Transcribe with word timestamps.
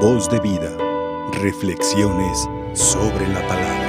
Voz 0.00 0.28
de 0.28 0.38
vida. 0.40 0.70
Reflexiones 1.40 2.46
sobre 2.74 3.26
la 3.28 3.40
palabra. 3.48 3.86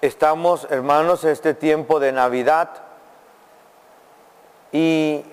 Estamos, 0.00 0.68
hermanos, 0.70 1.24
en 1.24 1.30
este 1.30 1.52
tiempo 1.52 1.98
de 1.98 2.12
Navidad 2.12 2.70
y 4.70 5.24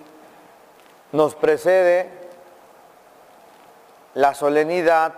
nos 1.11 1.35
precede 1.35 2.09
la 4.15 4.33
solemnidad 4.33 5.13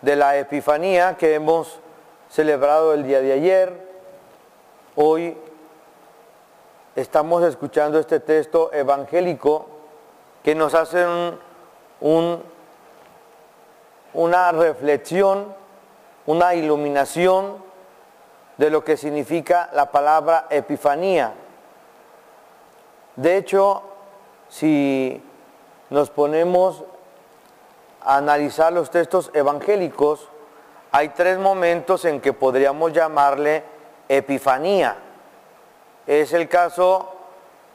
de 0.00 0.16
la 0.16 0.38
Epifanía 0.38 1.18
que 1.18 1.34
hemos 1.34 1.78
celebrado 2.30 2.94
el 2.94 3.04
día 3.04 3.20
de 3.20 3.32
ayer. 3.34 3.86
Hoy 4.96 5.36
estamos 6.96 7.42
escuchando 7.42 7.98
este 7.98 8.20
texto 8.20 8.72
evangélico 8.72 9.66
que 10.42 10.54
nos 10.54 10.74
hace 10.74 11.04
un, 12.00 12.42
una 14.12 14.52
reflexión, 14.52 15.54
una 16.26 16.54
iluminación 16.54 17.56
de 18.56 18.70
lo 18.70 18.84
que 18.84 18.96
significa 18.96 19.70
la 19.72 19.90
palabra 19.90 20.46
epifanía. 20.50 21.34
De 23.16 23.36
hecho, 23.36 23.82
si 24.48 25.22
nos 25.90 26.10
ponemos 26.10 26.84
a 28.02 28.18
analizar 28.18 28.72
los 28.72 28.90
textos 28.90 29.30
evangélicos, 29.34 30.28
hay 30.92 31.08
tres 31.08 31.38
momentos 31.38 32.04
en 32.04 32.20
que 32.20 32.32
podríamos 32.32 32.92
llamarle 32.92 33.64
epifanía. 34.08 34.96
Es 36.06 36.32
el 36.32 36.48
caso 36.48 37.12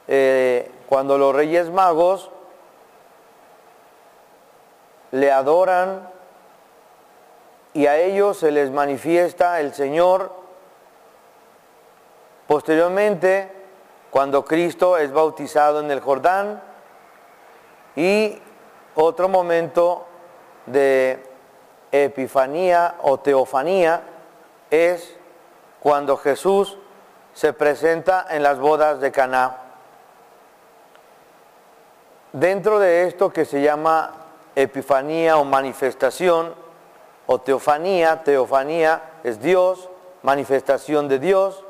eh, 0.06 0.70
cuando 0.88 1.18
los 1.18 1.34
reyes 1.34 1.70
magos 1.70 2.30
le 5.12 5.32
adoran 5.32 6.08
y 7.72 7.86
a 7.86 7.98
ellos 7.98 8.38
se 8.38 8.50
les 8.50 8.70
manifiesta 8.70 9.60
el 9.60 9.74
Señor. 9.74 10.32
Posteriormente, 12.46 13.50
cuando 14.10 14.44
Cristo 14.44 14.96
es 14.96 15.12
bautizado 15.12 15.80
en 15.80 15.90
el 15.90 16.00
Jordán 16.00 16.62
y 17.94 18.40
otro 18.94 19.28
momento 19.28 20.06
de 20.66 21.24
epifanía 21.92 22.96
o 23.02 23.18
teofanía 23.18 24.02
es 24.70 25.16
cuando 25.80 26.16
Jesús 26.16 26.78
se 27.40 27.54
presenta 27.54 28.26
en 28.28 28.42
las 28.42 28.58
bodas 28.58 29.00
de 29.00 29.10
Caná. 29.10 29.56
Dentro 32.34 32.78
de 32.78 33.06
esto 33.06 33.32
que 33.32 33.46
se 33.46 33.62
llama 33.62 34.10
epifanía 34.54 35.38
o 35.38 35.44
manifestación 35.46 36.54
o 37.24 37.40
teofanía, 37.40 38.24
teofanía 38.24 39.00
es 39.24 39.40
Dios, 39.40 39.88
manifestación 40.20 41.08
de 41.08 41.18
Dios. 41.18 41.64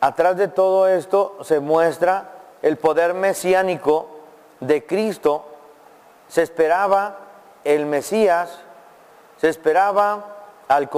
Atrás 0.00 0.36
de 0.36 0.48
todo 0.48 0.88
esto 0.88 1.38
se 1.42 1.60
muestra 1.60 2.28
el 2.62 2.76
poder 2.76 3.14
mesiánico 3.14 4.08
de 4.58 4.84
Cristo. 4.84 5.44
Se 6.26 6.42
esperaba 6.42 7.18
el 7.62 7.86
Mesías, 7.86 8.58
se 9.36 9.48
esperaba 9.48 10.24
al, 10.66 10.90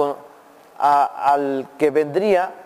al 0.79 1.67
que 1.77 1.91
vendría 1.91 2.62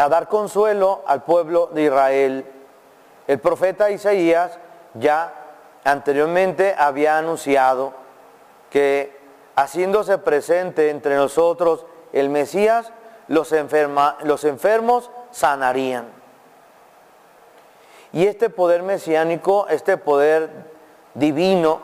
a 0.00 0.08
dar 0.08 0.28
consuelo 0.28 1.02
al 1.06 1.24
pueblo 1.24 1.68
de 1.72 1.82
Israel. 1.82 2.46
El 3.26 3.38
profeta 3.38 3.90
Isaías 3.90 4.58
ya 4.94 5.34
anteriormente 5.84 6.74
había 6.76 7.18
anunciado 7.18 7.92
que 8.70 9.18
haciéndose 9.56 10.16
presente 10.16 10.88
entre 10.88 11.16
nosotros 11.16 11.84
el 12.14 12.30
Mesías, 12.30 12.92
los, 13.28 13.54
los 14.22 14.44
enfermos 14.44 15.10
sanarían. 15.32 16.08
Y 18.12 18.26
este 18.26 18.48
poder 18.48 18.82
mesiánico, 18.82 19.68
este 19.68 19.98
poder 19.98 20.48
divino, 21.12 21.82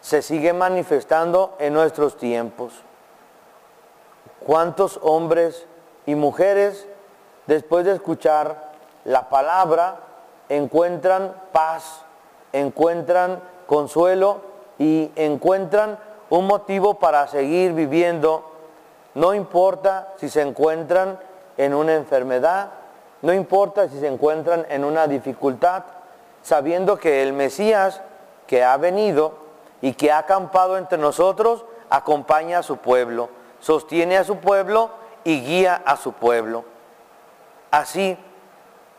se 0.00 0.22
sigue 0.22 0.52
manifestando 0.52 1.54
en 1.60 1.72
nuestros 1.72 2.16
tiempos. 2.16 2.74
¿Cuántos 4.44 4.98
hombres 5.02 5.66
y 6.06 6.14
mujeres, 6.14 6.86
después 7.46 7.84
de 7.84 7.92
escuchar 7.92 8.72
la 9.04 9.28
palabra, 9.28 9.96
encuentran 10.48 11.34
paz, 11.52 12.02
encuentran 12.52 13.42
consuelo 13.66 14.40
y 14.78 15.10
encuentran 15.16 15.98
un 16.30 16.46
motivo 16.46 16.94
para 16.94 17.26
seguir 17.28 17.72
viviendo? 17.72 18.50
No 19.14 19.34
importa 19.34 20.12
si 20.16 20.28
se 20.28 20.42
encuentran 20.42 21.18
en 21.56 21.74
una 21.74 21.94
enfermedad, 21.94 22.70
no 23.22 23.32
importa 23.32 23.88
si 23.88 24.00
se 24.00 24.08
encuentran 24.08 24.66
en 24.68 24.84
una 24.84 25.06
dificultad, 25.06 25.84
sabiendo 26.42 26.98
que 26.98 27.22
el 27.22 27.32
Mesías 27.32 28.02
que 28.46 28.64
ha 28.64 28.76
venido 28.76 29.34
y 29.80 29.94
que 29.94 30.12
ha 30.12 30.18
acampado 30.18 30.76
entre 30.76 30.98
nosotros 30.98 31.64
acompaña 31.88 32.58
a 32.58 32.62
su 32.62 32.78
pueblo 32.78 33.28
sostiene 33.64 34.18
a 34.18 34.24
su 34.24 34.36
pueblo 34.36 34.90
y 35.24 35.40
guía 35.40 35.82
a 35.84 35.96
su 35.96 36.12
pueblo. 36.12 36.64
Así 37.70 38.16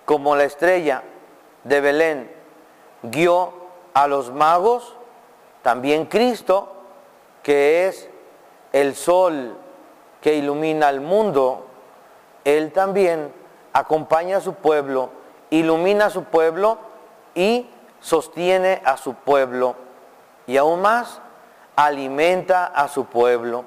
como 0.03 0.35
la 0.35 0.43
estrella 0.43 1.03
de 1.63 1.81
Belén 1.81 2.31
guió 3.03 3.53
a 3.93 4.07
los 4.07 4.31
magos, 4.33 4.95
también 5.61 6.05
Cristo, 6.05 6.73
que 7.41 7.87
es 7.87 8.09
el 8.73 8.95
sol 8.95 9.55
que 10.21 10.35
ilumina 10.35 10.87
al 10.87 11.01
mundo, 11.01 11.67
Él 12.43 12.71
también 12.71 13.31
acompaña 13.73 14.37
a 14.37 14.41
su 14.41 14.55
pueblo, 14.55 15.11
ilumina 15.49 16.07
a 16.07 16.09
su 16.09 16.23
pueblo 16.23 16.77
y 17.33 17.69
sostiene 17.99 18.81
a 18.83 18.97
su 18.97 19.13
pueblo. 19.13 19.75
Y 20.47 20.57
aún 20.57 20.81
más, 20.81 21.21
alimenta 21.75 22.65
a 22.65 22.87
su 22.87 23.05
pueblo 23.05 23.65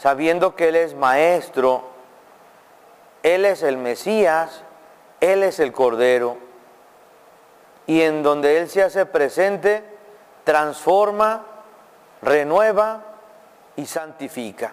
sabiendo 0.00 0.56
que 0.56 0.68
Él 0.68 0.76
es 0.76 0.94
maestro, 0.94 1.82
Él 3.22 3.44
es 3.44 3.62
el 3.62 3.76
Mesías, 3.76 4.62
Él 5.20 5.42
es 5.42 5.60
el 5.60 5.72
Cordero. 5.72 6.38
Y 7.86 8.00
en 8.00 8.22
donde 8.22 8.56
Él 8.56 8.70
se 8.70 8.82
hace 8.82 9.04
presente, 9.04 9.84
transforma, 10.44 11.44
renueva 12.22 13.02
y 13.76 13.84
santifica. 13.84 14.72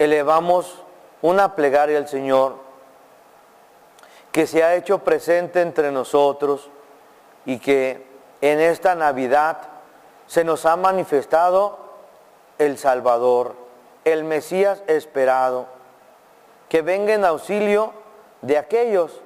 Elevamos 0.00 0.82
una 1.20 1.54
plegaria 1.54 1.98
al 1.98 2.08
Señor 2.08 2.56
que 4.32 4.48
se 4.48 4.64
ha 4.64 4.74
hecho 4.74 4.98
presente 4.98 5.60
entre 5.60 5.92
nosotros 5.92 6.70
y 7.46 7.60
que 7.60 8.04
en 8.40 8.58
esta 8.58 8.96
Navidad 8.96 9.71
se 10.26 10.44
nos 10.44 10.66
ha 10.66 10.76
manifestado 10.76 11.78
el 12.58 12.78
Salvador, 12.78 13.54
el 14.04 14.24
Mesías 14.24 14.82
esperado, 14.86 15.66
que 16.68 16.82
venga 16.82 17.14
en 17.14 17.24
auxilio 17.24 17.92
de 18.40 18.58
aquellos 18.58 19.20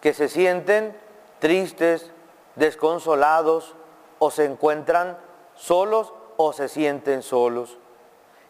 que 0.00 0.14
se 0.14 0.28
sienten 0.28 0.96
tristes, 1.38 2.10
desconsolados 2.56 3.74
o 4.18 4.30
se 4.30 4.44
encuentran 4.44 5.16
solos 5.54 6.12
o 6.36 6.52
se 6.52 6.68
sienten 6.68 7.22
solos. 7.22 7.78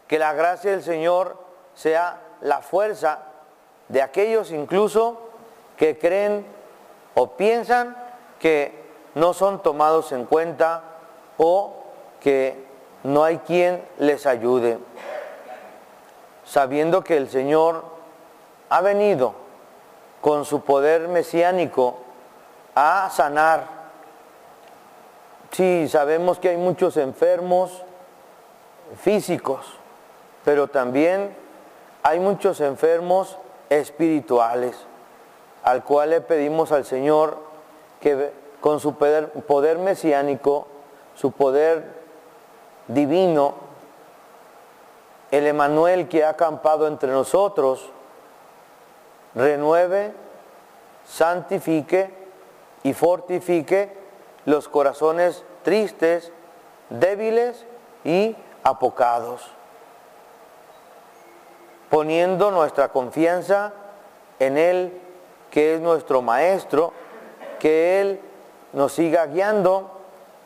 Que 0.07 0.19
la 0.19 0.33
gracia 0.33 0.71
del 0.71 0.83
Señor 0.83 1.37
sea 1.73 2.21
la 2.41 2.61
fuerza 2.61 3.19
de 3.87 4.01
aquellos 4.01 4.51
incluso 4.51 5.19
que 5.77 5.97
creen 5.97 6.45
o 7.15 7.31
piensan 7.31 7.95
que 8.39 8.79
no 9.15 9.33
son 9.33 9.61
tomados 9.61 10.11
en 10.11 10.25
cuenta 10.25 10.83
o 11.37 11.78
que 12.19 12.65
no 13.03 13.23
hay 13.23 13.37
quien 13.39 13.83
les 13.97 14.25
ayude, 14.25 14.79
sabiendo 16.45 17.03
que 17.03 17.17
el 17.17 17.29
Señor 17.29 17.83
ha 18.69 18.81
venido 18.81 19.33
con 20.21 20.45
su 20.45 20.61
poder 20.61 21.07
mesiánico 21.07 21.97
a 22.75 23.09
sanar. 23.09 23.79
Sí, 25.51 25.87
sabemos 25.89 26.39
que 26.39 26.49
hay 26.49 26.57
muchos 26.57 26.97
enfermos 26.97 27.83
físicos, 29.01 29.77
pero 30.43 30.67
también 30.67 31.35
hay 32.03 32.19
muchos 32.19 32.61
enfermos 32.61 33.37
espirituales, 33.69 34.75
al 35.63 35.83
cual 35.83 36.11
le 36.11 36.21
pedimos 36.21 36.71
al 36.71 36.85
Señor 36.85 37.37
que 37.99 38.31
con 38.61 38.79
su 38.79 38.95
poder, 38.95 39.29
poder 39.29 39.77
mesiánico, 39.77 40.67
su 41.15 41.31
poder 41.31 41.98
divino, 42.89 43.53
el 45.31 45.47
Emanuel 45.47 46.09
que 46.09 46.25
ha 46.25 46.29
acampado 46.29 46.87
entre 46.87 47.11
nosotros, 47.11 47.91
renueve, 49.35 50.11
santifique 51.05 52.11
y 52.83 52.93
fortifique 52.93 53.95
los 54.45 54.67
corazones 54.67 55.45
tristes, 55.63 56.31
débiles 56.89 57.65
y 58.03 58.35
apocados, 58.63 59.51
poniendo 61.89 62.49
nuestra 62.49 62.89
confianza 62.89 63.73
en 64.39 64.57
Él, 64.57 64.99
que 65.51 65.75
es 65.75 65.81
nuestro 65.81 66.23
Maestro, 66.23 66.91
que 67.59 68.01
Él 68.01 68.19
nos 68.73 68.93
siga 68.93 69.27
guiando 69.27 69.98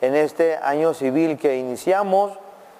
en 0.06 0.14
este 0.16 0.56
año 0.56 0.94
civil 0.94 1.38
que 1.38 1.56
iniciamos, 1.56 2.32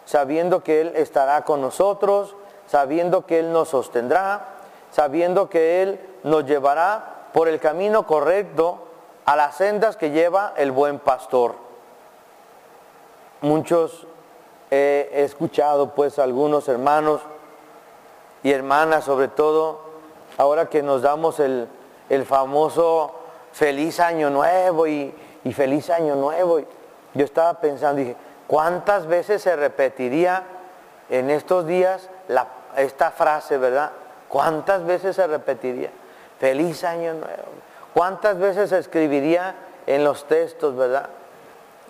sabiendo 0.05 0.63
que 0.63 0.83
Él 0.83 0.93
estará 0.97 1.43
con 1.45 1.61
nosotros, 1.61 2.37
sabiendo 2.67 3.27
que 3.27 3.39
Él 3.39 3.53
nos 3.53 3.69
sostendrá, 3.69 4.49
sabiendo 4.91 5.49
que 5.49 5.83
Él 5.83 6.01
nos 6.23 6.45
llevará 6.45 7.29
por 7.33 7.49
el 7.49 7.61
camino 7.61 8.07
correcto 8.07 8.79
a 9.25 9.37
las 9.37 9.57
sendas 9.57 9.97
que 9.97 10.11
lleva 10.11 10.53
el 10.57 10.71
buen 10.71 10.99
pastor. 10.99 11.55
Muchos 13.41 14.07
he 14.71 15.11
escuchado 15.25 15.95
pues 15.95 16.19
algunos 16.19 16.69
hermanos 16.69 17.21
y 18.43 18.53
hermanas 18.53 19.05
sobre 19.05 19.29
todo, 19.29 19.81
ahora 20.37 20.67
que 20.67 20.83
nos 20.83 21.03
damos 21.03 21.41
el, 21.41 21.69
famoso 22.27 23.13
feliz 23.53 24.01
año 24.01 24.31
nuevo 24.31 24.87
y, 24.87 25.15
feliz 25.55 25.91
año 25.91 26.15
nuevo. 26.15 26.61
Yo 27.15 27.25
estaba 27.25 27.55
pensando, 27.61 28.01
dije, 28.01 28.17
¿cuántas 28.47 29.07
veces 29.07 29.43
se 29.43 29.55
repetiría 29.57 30.43
en 31.09 31.31
estos 31.31 31.67
días 31.67 32.09
esta 32.77 33.11
frase, 33.11 33.57
verdad? 33.59 33.93
¿Cuántas 34.29 34.85
veces 34.85 35.17
se 35.17 35.27
repetiría? 35.27 35.91
Feliz 36.41 36.83
año 36.85 37.15
nuevo. 37.15 37.65
¿Cuántas 37.95 38.39
veces 38.39 38.71
se 38.71 38.79
escribiría 38.79 39.55
en 39.87 40.03
los 40.03 40.27
textos, 40.27 40.77
verdad? 40.77 41.09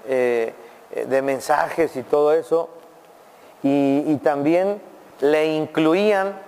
Eh, 0.06 0.53
eh, 0.91 1.06
de 1.06 1.23
mensajes 1.23 1.97
y 1.97 2.03
todo 2.03 2.32
eso. 2.32 2.69
Y, 3.62 4.17
también 4.23 4.81
le 5.20 5.47
incluían, 5.47 6.38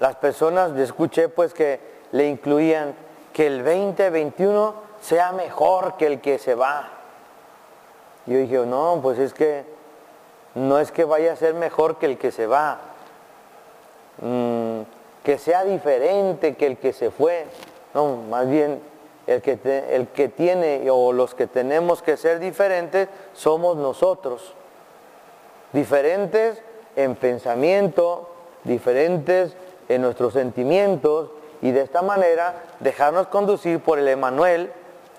las 0.00 0.16
personas, 0.16 0.76
escuché 0.76 1.30
pues 1.30 1.54
que 1.54 1.80
le 2.12 2.28
incluían 2.28 2.94
que 3.32 3.46
el 3.46 3.64
2021 3.64 4.87
sea 5.00 5.32
mejor 5.32 5.96
que 5.96 6.06
el 6.06 6.20
que 6.20 6.38
se 6.38 6.54
va. 6.54 6.88
Yo 8.26 8.38
dije, 8.38 8.58
no, 8.58 9.00
pues 9.02 9.18
es 9.18 9.32
que 9.32 9.64
no 10.54 10.78
es 10.78 10.92
que 10.92 11.04
vaya 11.04 11.32
a 11.32 11.36
ser 11.36 11.54
mejor 11.54 11.98
que 11.98 12.06
el 12.06 12.18
que 12.18 12.32
se 12.32 12.46
va, 12.46 12.78
mm, 14.20 14.80
que 15.22 15.38
sea 15.38 15.64
diferente 15.64 16.56
que 16.56 16.66
el 16.66 16.76
que 16.76 16.92
se 16.92 17.10
fue. 17.10 17.46
No, 17.94 18.16
más 18.28 18.48
bien 18.48 18.80
el 19.26 19.42
que, 19.42 19.58
el 19.90 20.08
que 20.08 20.28
tiene 20.28 20.88
o 20.90 21.12
los 21.12 21.34
que 21.34 21.46
tenemos 21.46 22.02
que 22.02 22.16
ser 22.16 22.38
diferentes 22.38 23.08
somos 23.34 23.76
nosotros. 23.76 24.54
Diferentes 25.72 26.62
en 26.96 27.14
pensamiento, 27.14 28.30
diferentes 28.64 29.54
en 29.88 30.02
nuestros 30.02 30.32
sentimientos 30.32 31.30
y 31.60 31.70
de 31.70 31.82
esta 31.82 32.02
manera 32.02 32.62
dejarnos 32.80 33.28
conducir 33.28 33.80
por 33.80 33.98
el 33.98 34.08
Emanuel 34.08 34.72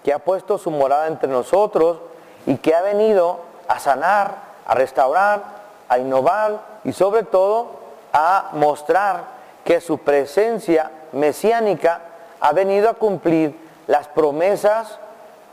que 0.04 0.14
ha 0.14 0.20
puesto 0.20 0.58
su 0.58 0.72
morada 0.72 1.08
entre 1.08 1.30
nosotros 1.30 1.98
y 2.46 2.58
que 2.58 2.76
ha 2.76 2.82
venido 2.82 3.40
a 3.68 3.80
sanar, 3.80 4.36
a 4.66 4.76
restaurar, 4.76 5.44
a 5.88 6.00
innovar 6.00 6.60
y 6.84 6.94
sobre 6.94 7.24
todo 7.24 7.80
a 8.14 8.50
mostrar 8.54 9.24
que 9.64 9.82
su 9.82 10.00
presencia 10.00 10.92
mesiánica 11.12 12.02
ha 12.40 12.54
venido 12.54 12.90
a 12.90 12.94
cumplir 12.94 13.56
las 13.88 14.08
promesas 14.08 15.00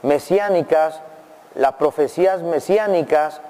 mesiánicas, 0.03 1.01
las 1.55 1.73
profecías 1.75 2.43
mesiánicas 2.43 3.41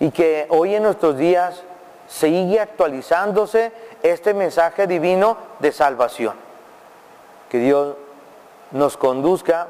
y 0.00 0.10
que 0.10 0.46
hoy 0.48 0.74
en 0.74 0.84
nuestros 0.84 1.16
días 1.16 1.62
sigue 2.08 2.60
actualizándose 2.60 3.72
este 4.02 4.34
mensaje 4.34 4.86
divino 4.86 5.36
de 5.58 5.72
salvación. 5.72 6.34
Que 7.48 7.58
Dios 7.58 7.94
nos 8.70 8.96
conduzca 8.96 9.68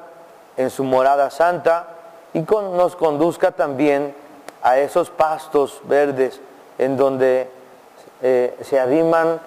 en 0.56 0.70
su 0.70 0.84
morada 0.84 1.30
santa 1.30 1.88
y 2.34 2.40
nos 2.40 2.96
conduzca 2.96 3.52
también 3.52 4.14
a 4.62 4.78
esos 4.78 5.10
pastos 5.10 5.80
verdes 5.84 6.40
en 6.78 6.96
donde 6.96 7.50
eh, 8.22 8.56
se 8.62 8.78
arriman 8.78 9.40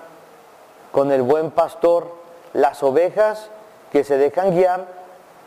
con 0.91 1.11
el 1.11 1.21
buen 1.21 1.51
pastor 1.51 2.11
las 2.53 2.83
ovejas 2.83 3.49
que 3.91 4.03
se 4.03 4.17
dejan 4.17 4.51
guiar 4.51 4.85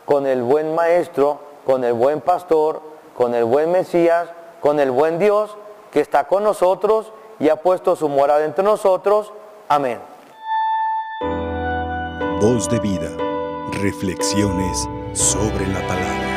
con 0.05 0.25
el 0.25 0.41
buen 0.41 0.73
maestro, 0.73 1.39
con 1.65 1.83
el 1.83 1.93
buen 1.93 2.21
pastor, 2.21 2.81
con 3.15 3.35
el 3.35 3.45
buen 3.45 3.71
Mesías, 3.71 4.29
con 4.59 4.79
el 4.79 4.91
buen 4.91 5.19
Dios 5.19 5.55
que 5.91 6.01
está 6.01 6.25
con 6.27 6.43
nosotros 6.43 7.11
y 7.39 7.49
ha 7.49 7.57
puesto 7.57 7.95
su 7.95 8.09
morada 8.09 8.43
entre 8.43 8.63
nosotros. 8.63 9.31
Amén. 9.67 9.99
Voz 12.41 12.69
de 12.69 12.79
vida. 12.79 13.09
Reflexiones 13.71 14.87
sobre 15.13 15.67
la 15.67 15.81
palabra. 15.87 16.28